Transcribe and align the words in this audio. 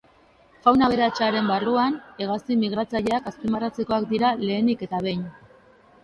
Fauna 0.61 0.85
aberatsaren 0.91 1.49
barruan, 1.49 1.97
hegazti 2.23 2.57
migratzaileak 2.61 3.27
azpimarratzekoak 3.33 4.07
dira 4.15 4.31
lehenik 4.45 4.81
eta 4.89 5.03
behin. 5.09 5.29